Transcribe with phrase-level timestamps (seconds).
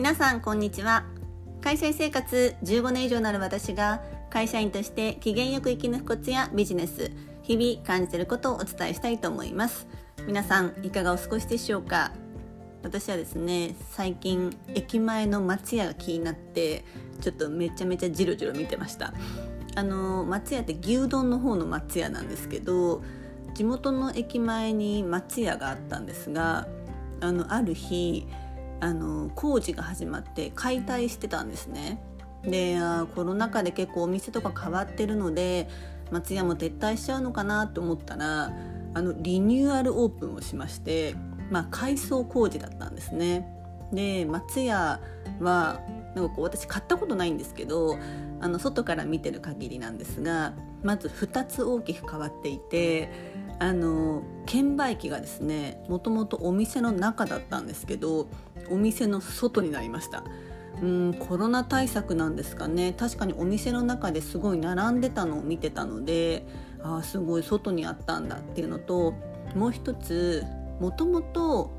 [0.00, 1.04] 皆さんこんにちは。
[1.60, 4.00] 会社員生活15年以上なる私が
[4.30, 7.10] 会社員として機嫌よく生き抜くコツやビジネス
[7.42, 9.86] 日々感じていることをお伝えしたいと思います。
[10.26, 12.12] 皆さんいかがお過ごしでしょうか？
[12.82, 16.82] 私はですね最近駅前の松屋が気になって
[17.20, 19.12] ちょっとめちゃめちゃジロジロ見てました。
[19.74, 23.02] あの松屋って牛丼の方の松屋なんですけど
[23.52, 26.68] 地元の駅前に松屋があったんですが
[27.20, 28.26] あのある日
[28.80, 32.02] あの工事が始まって解体してたんですね。
[32.42, 35.68] であコロナ禍で結構お店とか変わってるので
[36.10, 38.52] 松屋も撤退しちゃうのかなと思ったら
[38.94, 41.14] あのリニューアルオープンをしまして、
[41.50, 43.46] まあ、改装工事だったんですね。
[43.92, 45.00] で松屋
[45.40, 45.80] は
[46.14, 47.96] なんかこう私買ったことないんですけど
[48.40, 53.10] あの外から見てる限りなんですがまず2つ大きく変わっていて
[53.58, 58.28] あの券売機がですねもともとお店の中だったんですけど
[58.70, 60.24] お店の外になりました。
[60.82, 62.94] うんコロナ対策なんですかね。
[62.94, 66.46] 確かにお店の中ですごい並んでたのを見てたので
[66.82, 69.12] あすごい外にあったんだっていうのと
[69.54, 70.44] もう一つ
[70.80, 71.70] もともと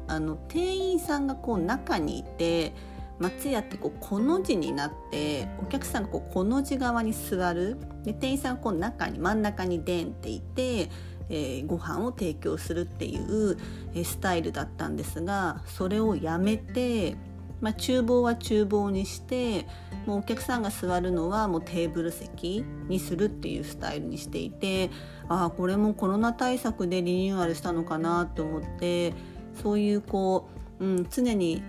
[0.49, 2.73] 店員さんがこう中にいて
[3.17, 7.77] 松屋ってこうこの字になってお客さんがこうこの字側に座る。
[8.03, 10.89] で店員さんがこう中に真ん中にでんっていて、
[11.31, 13.57] えー、ご飯を提供するっていう、
[14.03, 17.15] スタイルだったんですがそれをやめて、
[17.61, 19.65] まあ、厨房は厨房にして
[20.05, 24.89] もうお客さんが座るのはもうテーブル席にするっていうスタイルにしていて
[25.27, 29.13] ああこれもコロナ対策でリニューアルしたのかなと思って
[29.61, 31.63] そういうこう、うん、常に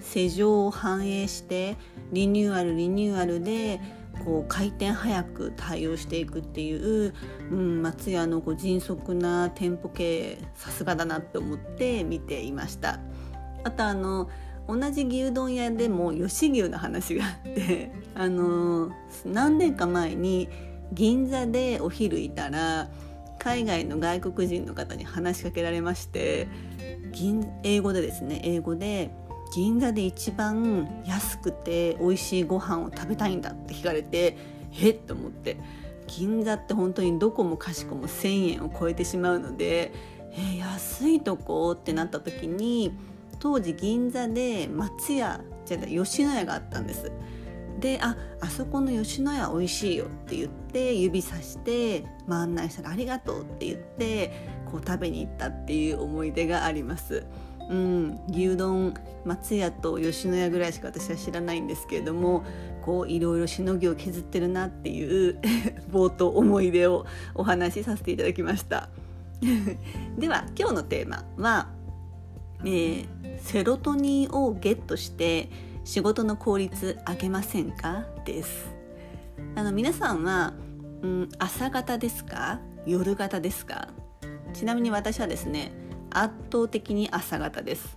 [0.00, 1.76] 世情を反映して
[2.12, 3.80] リニューアルリニューアルで
[4.24, 7.14] こう回転早く対応していくっていう、
[7.50, 13.00] うん、松屋のこう迅速な店舗経営さすがだなって思って見ていました。
[13.64, 14.28] あとあの
[14.68, 18.90] 同じ牛丼屋でも吉牛の話があって あの
[19.24, 20.48] 何年か前に
[20.92, 22.90] 銀座でお昼いたら
[23.38, 26.48] 海外の外国人の方に話しかけられまして
[27.12, 29.10] 銀英語でですね英語で
[29.54, 34.36] 銀座で一番安くて美味しいご飯を食べたいんだって聞かれて
[34.80, 34.98] えっ？
[34.98, 35.56] と思って
[36.06, 39.92] 銀座って本当にどこもかしこも1,000円を超えてしまうので
[40.32, 42.92] え安いとこってなった時に
[43.40, 47.10] 当時銀座で松屋じゃない吉野家があったんです。
[47.78, 54.32] でああそこの吉野家美味しいよって言って指さして案内したら「ありがとう」って言って
[54.68, 57.24] こう食べに行ったっていう思い出があります。
[57.68, 62.44] うん、牛丼松屋と吉野家ぐらいしか私は知らないんですけれども
[62.82, 65.38] こういろいろしのぎを削ってるなっていう
[65.92, 68.88] 冒頭思い出をお話しさせていただきました。
[70.18, 71.68] では今日のテーマは、
[72.64, 73.06] えー、
[73.40, 75.48] セロトニンをゲットして
[75.84, 78.04] 仕事の効率上げませんか？
[78.24, 78.66] です。
[79.54, 80.54] あの皆さんは、
[81.02, 82.60] うん、朝方ですか？
[82.86, 83.88] 夜型ですか？
[84.54, 85.70] ちなみに私はですね
[86.10, 87.96] 圧倒的に朝方です。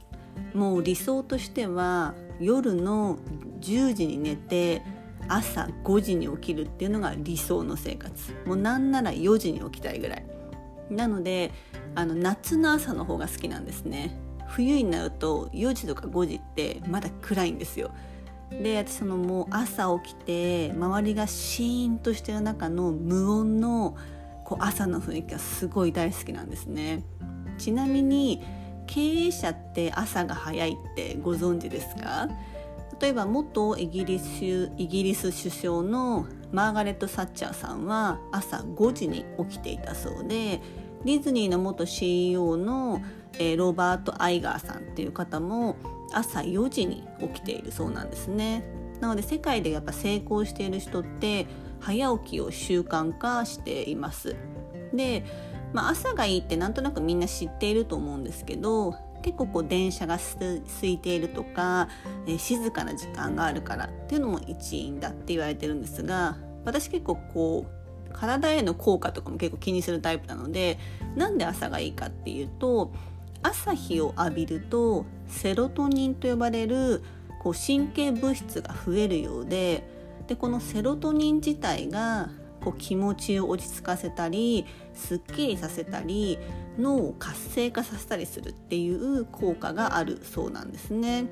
[0.54, 3.18] もう理想としては夜の
[3.62, 4.82] 10時に寝て
[5.28, 8.34] 朝5時に起きるっていうのが理想の生活。
[8.46, 10.26] もうなんなら4時に起きたいぐらい。
[10.90, 11.52] なので
[11.96, 14.18] あの夏の朝の方が好きなんですね。
[14.48, 17.92] 冬になると4時とか5時ってまだ暗いんですよ。
[18.52, 23.96] で私そのもう朝起きて周りがシーンとしてる中の無音の
[24.44, 27.04] こう朝の雰囲気がすごい大好きなんですね。
[27.62, 28.44] ちなみに
[28.88, 32.28] 経営者って朝が早いってご存知ですか？
[33.00, 40.60] 例えば元イギリスイギリス首相のマーガレット・サッチャーさんは朝5時に起きていたそうで
[41.06, 43.02] ディズニーの元 CEO の、
[43.40, 45.78] えー、ロバート・アイガーさんっていう方も
[46.14, 48.64] 朝4時に起きているそうなんですね。
[49.00, 51.48] なので世界でやっぱ成功している人って
[51.80, 54.36] 早起きを習慣化しています。
[54.94, 55.24] で
[55.74, 61.88] まあ、朝がいいってなんとなくみんな知っていると思うんですけど結構こう電車が空いているとか、
[62.26, 70.80] えー、静かな時間があるからっていうのも一因だって言われてるんですが私結構こう体への効果とかも結構気にするタイプなので
[71.16, 72.92] なんで朝がいいかっていうと
[73.44, 77.02] 朝日を浴びるとセロトニンと呼ばれる
[77.42, 79.84] こう神経物質が増えるようで
[80.28, 82.30] でこのセロトニン自体が
[82.64, 86.38] こう気持ちを落ち着かせたりすっきりさせたり
[86.78, 91.26] 脳を活性化させたりするっていう効果があるそうなんですね。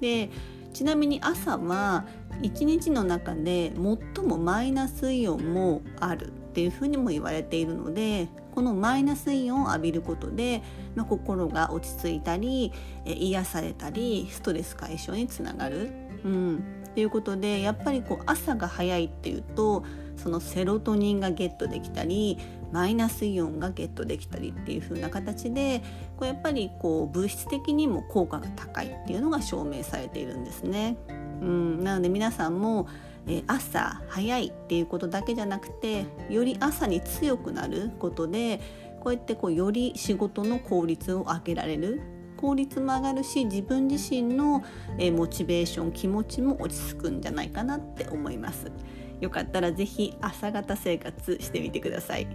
[0.00, 0.30] で
[0.72, 2.04] ちなみに朝は
[2.42, 3.72] 一日の中で
[4.14, 10.62] 最もマイナスイオンもあるっていうふうにも言われているのでこのマイナスイオンを浴びることで、
[10.94, 12.72] まあ、心が落ち着いたり、
[13.04, 15.90] 癒されたりストレス解消につながる。
[16.24, 16.64] うん
[16.94, 19.84] ということでやっぱりこう朝が早いっていうと
[20.18, 22.38] そのセロトニンがゲットできたり
[22.72, 25.82] マイナスイオンがゲットできたりっていう風な形で
[26.16, 30.96] こうやっぱりこう物質的にも効果が高いっていうのが証明されているんですね。
[31.40, 32.88] うん、なので皆さんも
[33.28, 38.60] え朝早いっていうことだけじゃなくてより朝に強くなることで
[39.00, 42.00] こうやってこうより仕事の効率を上げられる
[42.38, 44.62] 効率も上がるし自分自身の、
[44.96, 48.70] えモチベーション気持ちも落ち着くんじゃないかなって思います
[49.20, 52.28] よかったら是非朝方生活してみてください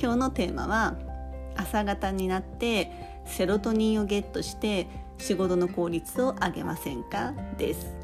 [0.00, 0.96] 今日のテーマは
[1.56, 2.90] 朝方になって
[3.26, 4.86] セロトニンをゲットして
[5.18, 7.34] 仕事の効率を上げませんか？
[7.58, 7.96] です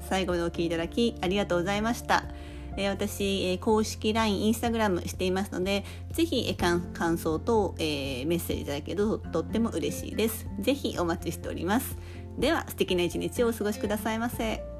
[0.00, 2.24] 最後までお聴きいただきありがとうございました。
[2.76, 6.82] え私、え公式 LINE、インスタグラムしていますので、ぜひ、え感
[7.16, 10.46] 想と、えー、メッセージいただけるととっても嬉しいです。
[10.60, 11.96] ぜひお待ちしております。
[12.38, 14.75] では、素敵な一日をお過ごしくださいませ。